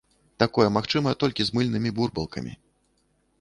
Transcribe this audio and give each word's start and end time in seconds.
Такое 0.43 0.65
магчыма 0.77 1.13
толькі 1.25 1.45
з 1.49 1.55
мыльнымі 1.59 1.93
бурбалкамі. 2.01 2.57